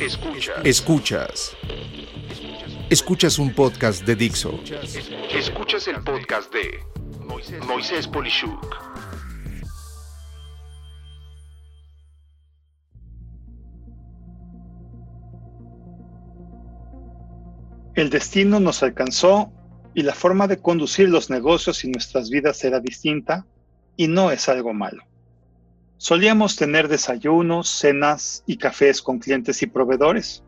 [0.00, 0.64] Escuchas.
[0.64, 1.56] Escuchas.
[2.88, 4.58] Escuchas un podcast de Dixo.
[5.30, 6.80] Escuchas el podcast de
[7.66, 8.64] Moisés Polishuk.
[17.94, 19.52] El destino nos alcanzó
[19.92, 23.44] y la forma de conducir los negocios y nuestras vidas era distinta
[23.98, 25.09] y no es algo malo.
[26.02, 30.42] Solíamos tener desayunos, cenas y cafés con clientes y proveedores.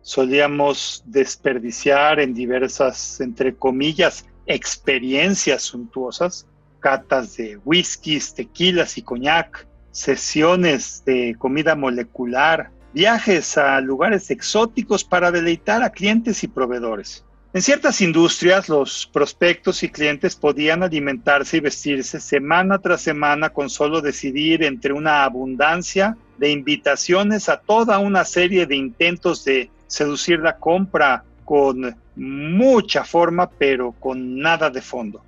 [0.00, 6.46] Solíamos desperdiciar en diversas, entre comillas, experiencias suntuosas,
[6.78, 15.32] catas de whiskies, tequilas y coñac, sesiones de comida molecular, viajes a lugares exóticos para
[15.32, 17.24] deleitar a clientes y proveedores.
[17.54, 23.70] En ciertas industrias, los prospectos y clientes podían alimentarse y vestirse semana tras semana con
[23.70, 30.40] solo decidir entre una abundancia de invitaciones a toda una serie de intentos de seducir
[30.40, 35.22] la compra con mucha forma, pero con nada de fondo.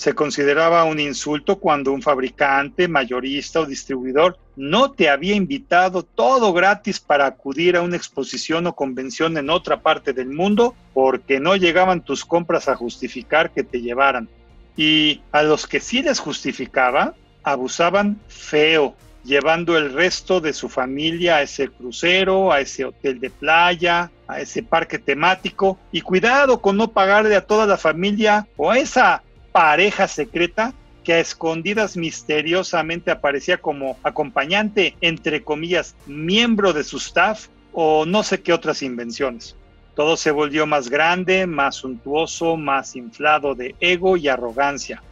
[0.00, 6.54] Se consideraba un insulto cuando un fabricante, mayorista o distribuidor no te había invitado todo
[6.54, 11.54] gratis para acudir a una exposición o convención en otra parte del mundo porque no
[11.54, 14.26] llegaban tus compras a justificar que te llevaran.
[14.74, 21.36] Y a los que sí les justificaba, abusaban feo, llevando el resto de su familia
[21.36, 25.78] a ese crucero, a ese hotel de playa, a ese parque temático.
[25.92, 30.72] Y cuidado con no pagarle a toda la familia o esa pareja secreta
[31.04, 38.22] que a escondidas misteriosamente aparecía como acompañante, entre comillas, miembro de su staff o no
[38.22, 39.56] sé qué otras invenciones.
[39.94, 45.02] Todo se volvió más grande, más suntuoso, más inflado de ego y arrogancia.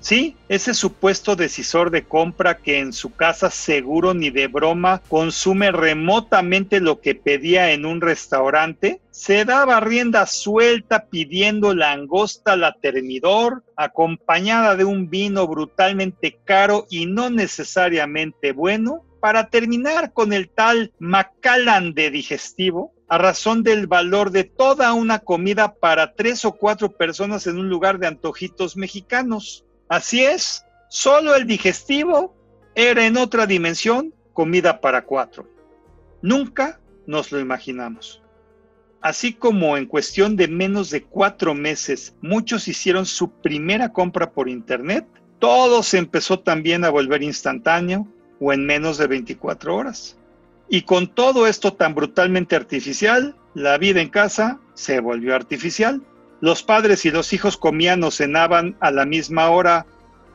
[0.00, 5.72] Sí, ese supuesto decisor de compra que en su casa seguro ni de broma consume
[5.72, 12.74] remotamente lo que pedía en un restaurante, se daba rienda suelta pidiendo la angosta la
[12.80, 20.48] termidor, acompañada de un vino brutalmente caro y no necesariamente bueno, para terminar con el
[20.48, 26.52] tal Macallan de digestivo, a razón del valor de toda una comida para tres o
[26.52, 29.64] cuatro personas en un lugar de antojitos mexicanos.
[29.88, 32.34] Así es, solo el digestivo
[32.74, 35.48] era en otra dimensión comida para cuatro.
[36.22, 38.22] Nunca nos lo imaginamos.
[39.00, 44.48] Así como en cuestión de menos de cuatro meses muchos hicieron su primera compra por
[44.48, 45.06] Internet,
[45.38, 48.08] todo se empezó también a volver instantáneo
[48.40, 50.16] o en menos de 24 horas.
[50.68, 56.02] Y con todo esto tan brutalmente artificial, la vida en casa se volvió artificial.
[56.40, 59.86] Los padres y los hijos comían o cenaban a la misma hora,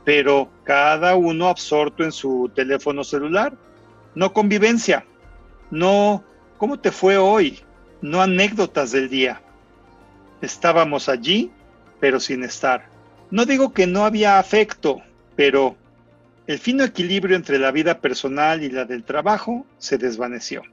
[0.03, 3.53] pero cada uno absorto en su teléfono celular.
[4.15, 5.05] No convivencia,
[5.71, 6.23] no
[6.57, 7.59] cómo te fue hoy,
[8.01, 9.41] no anécdotas del día.
[10.41, 11.51] Estábamos allí,
[12.01, 12.85] pero sin estar.
[13.31, 15.01] No digo que no había afecto,
[15.37, 15.77] pero
[16.47, 20.63] el fino equilibrio entre la vida personal y la del trabajo se desvaneció.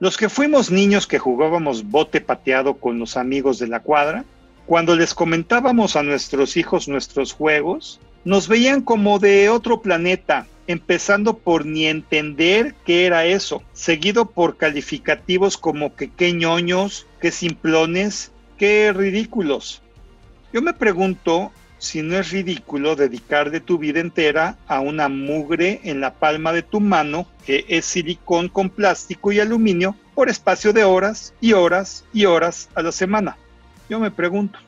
[0.00, 4.24] Los que fuimos niños que jugábamos bote pateado con los amigos de la cuadra,
[4.66, 11.38] cuando les comentábamos a nuestros hijos nuestros juegos, nos veían como de otro planeta, empezando
[11.38, 18.32] por ni entender qué era eso, seguido por calificativos como que qué ñoños, qué simplones,
[18.58, 19.82] qué ridículos.
[20.52, 25.80] Yo me pregunto si no es ridículo dedicar de tu vida entera a una mugre
[25.84, 30.72] en la palma de tu mano que es silicón con plástico y aluminio por espacio
[30.72, 33.36] de horas y horas y horas a la semana.
[33.88, 34.58] Yo me pregunto.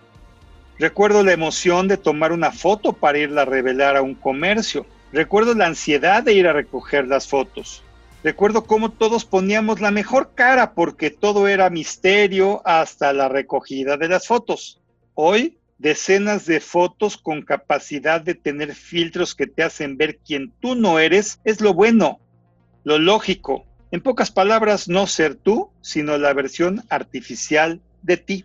[0.79, 4.87] Recuerdo la emoción de tomar una foto para irla a revelar a un comercio.
[5.13, 7.83] Recuerdo la ansiedad de ir a recoger las fotos.
[8.23, 14.09] Recuerdo cómo todos poníamos la mejor cara porque todo era misterio hasta la recogida de
[14.09, 14.81] las fotos.
[15.15, 20.77] Hoy, decenas de fotos con capacidad de tener filtros que te hacen ver quién tú
[20.77, 22.21] no eres es lo bueno,
[22.85, 23.65] lo lógico.
[23.91, 28.45] En pocas palabras, no ser tú, sino la versión artificial de ti.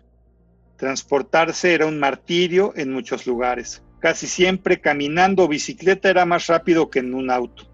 [0.76, 3.82] Transportarse era un martirio en muchos lugares.
[4.00, 7.68] Casi siempre caminando o bicicleta era más rápido que en un auto.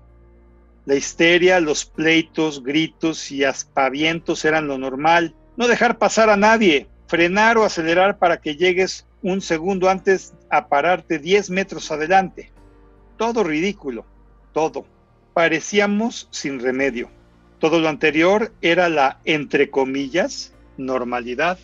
[0.85, 5.35] La histeria, los pleitos, gritos y aspavientos eran lo normal.
[5.57, 10.69] No dejar pasar a nadie, frenar o acelerar para que llegues un segundo antes a
[10.69, 12.53] pararte 10 metros adelante.
[13.17, 14.05] Todo ridículo,
[14.53, 14.87] todo.
[15.35, 17.11] Parecíamos sin remedio.
[17.59, 21.59] Todo lo anterior era la, entre comillas, normalidad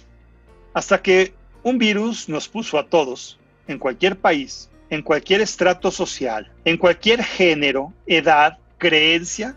[0.76, 1.32] hasta que
[1.62, 7.24] un virus nos puso a todos, en cualquier país, en cualquier estrato social, en cualquier
[7.24, 9.56] género, edad, creencia,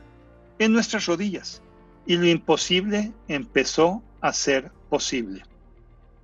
[0.59, 1.61] en nuestras rodillas.
[2.05, 5.43] y lo imposible empezó a ser posible.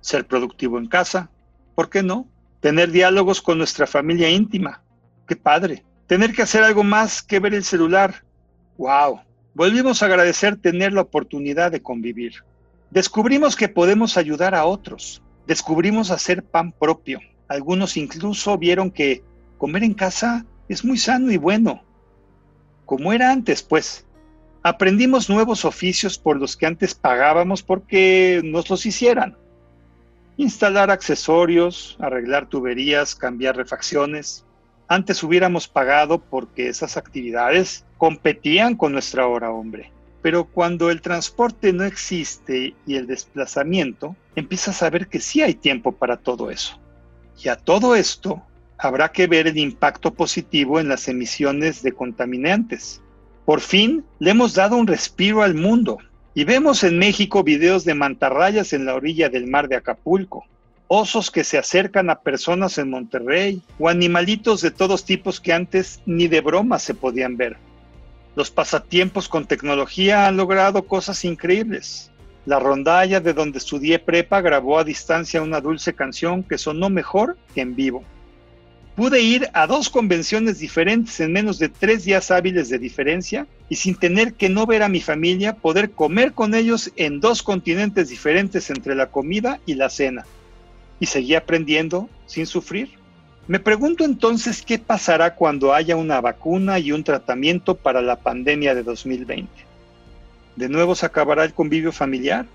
[0.00, 1.30] Ser productivo en casa,
[1.74, 2.26] ¿por qué no?
[2.60, 4.80] Tener diálogos con nuestra familia íntima,
[5.28, 5.84] qué padre.
[6.06, 8.24] Tener que hacer algo más que ver el celular,
[8.78, 9.20] wow.
[9.52, 12.42] Volvimos a agradecer tener la oportunidad de convivir.
[12.90, 15.22] Descubrimos que podemos ayudar a otros.
[15.46, 17.20] Descubrimos hacer pan propio.
[17.48, 19.22] Algunos incluso vieron que
[19.58, 21.82] comer en casa es muy sano y bueno.
[22.84, 24.06] Como era antes, pues.
[24.62, 29.36] Aprendimos nuevos oficios por los que antes pagábamos porque nos los hicieran.
[30.36, 34.44] Instalar accesorios, arreglar tuberías, cambiar refacciones.
[34.88, 39.92] Antes hubiéramos pagado porque esas actividades competían con nuestra hora hombre.
[40.26, 45.54] Pero cuando el transporte no existe y el desplazamiento, empiezas a ver que sí hay
[45.54, 46.80] tiempo para todo eso.
[47.40, 48.42] Y a todo esto
[48.76, 53.00] habrá que ver el impacto positivo en las emisiones de contaminantes.
[53.44, 55.98] Por fin le hemos dado un respiro al mundo
[56.34, 60.44] y vemos en México videos de mantarrayas en la orilla del mar de Acapulco,
[60.88, 66.00] osos que se acercan a personas en Monterrey o animalitos de todos tipos que antes
[66.04, 67.64] ni de broma se podían ver.
[68.36, 72.10] Los pasatiempos con tecnología han logrado cosas increíbles.
[72.44, 77.38] La rondalla de donde estudié prepa grabó a distancia una dulce canción que sonó mejor
[77.54, 78.04] que en vivo.
[78.94, 83.76] Pude ir a dos convenciones diferentes en menos de tres días hábiles de diferencia y
[83.76, 88.10] sin tener que no ver a mi familia, poder comer con ellos en dos continentes
[88.10, 90.26] diferentes entre la comida y la cena.
[91.00, 92.90] Y seguí aprendiendo sin sufrir.
[93.48, 98.74] Me pregunto entonces qué pasará cuando haya una vacuna y un tratamiento para la pandemia
[98.74, 99.48] de 2020.
[100.56, 102.46] ¿De nuevo se acabará el convivio familiar?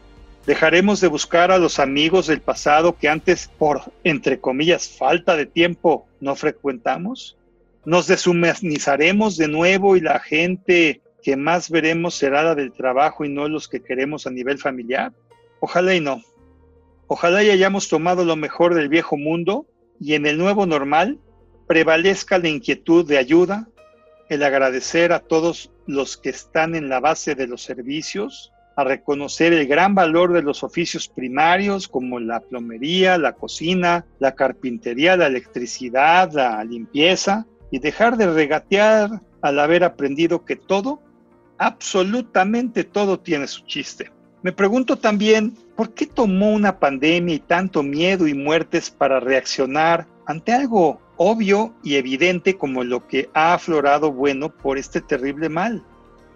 [0.45, 5.45] ¿Dejaremos de buscar a los amigos del pasado que antes, por, entre comillas, falta de
[5.45, 7.37] tiempo, no frecuentamos?
[7.85, 13.29] ¿Nos deshumanizaremos de nuevo y la gente que más veremos será la del trabajo y
[13.29, 15.13] no los que queremos a nivel familiar?
[15.61, 16.21] Ojalá y no.
[17.07, 19.67] Ojalá y hayamos tomado lo mejor del viejo mundo
[20.01, 21.19] y en el nuevo normal
[21.67, 23.69] prevalezca la inquietud de ayuda,
[24.29, 29.53] el agradecer a todos los que están en la base de los servicios, a reconocer
[29.53, 35.27] el gran valor de los oficios primarios como la plomería, la cocina, la carpintería, la
[35.27, 40.99] electricidad, la limpieza y dejar de regatear al haber aprendido que todo,
[41.59, 44.11] absolutamente todo tiene su chiste.
[44.41, 50.05] Me pregunto también, ¿por qué tomó una pandemia y tanto miedo y muertes para reaccionar
[50.27, 55.83] ante algo obvio y evidente como lo que ha aflorado bueno por este terrible mal?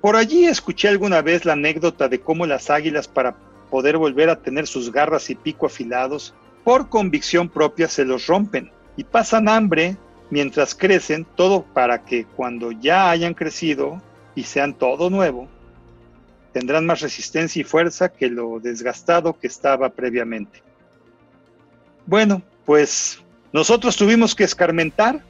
[0.01, 3.35] Por allí escuché alguna vez la anécdota de cómo las águilas para
[3.69, 6.33] poder volver a tener sus garras y pico afilados,
[6.63, 9.95] por convicción propia se los rompen y pasan hambre
[10.31, 14.01] mientras crecen, todo para que cuando ya hayan crecido
[14.33, 15.47] y sean todo nuevo,
[16.55, 20.63] tendrán más resistencia y fuerza que lo desgastado que estaba previamente.
[22.05, 23.19] Bueno, pues
[23.51, 25.21] nosotros tuvimos que escarmentar,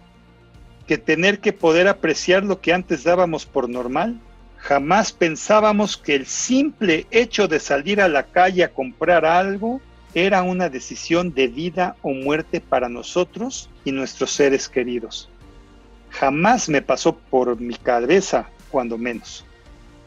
[0.86, 4.20] que tener que poder apreciar lo que antes dábamos por normal.
[4.58, 9.82] Jamás pensábamos que el simple hecho de salir a la calle a comprar algo
[10.14, 15.28] era una decisión de vida o muerte para nosotros y nuestros seres queridos.
[16.12, 19.44] Jamás me pasó por mi cabeza, cuando menos.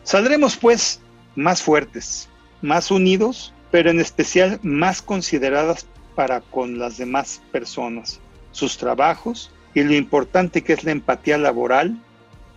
[0.04, 1.00] Saldremos pues
[1.38, 2.28] más fuertes,
[2.62, 8.18] más unidos, pero en especial más consideradas para con las demás personas,
[8.50, 11.96] sus trabajos y lo importante que es la empatía laboral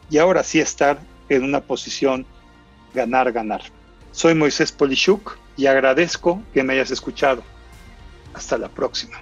[0.10, 2.26] y ahora sí estar en una posición
[2.96, 3.62] ganar-ganar.
[4.12, 7.44] Soy Moisés Polishuk y agradezco que me hayas escuchado.
[8.34, 9.22] Hasta la próxima.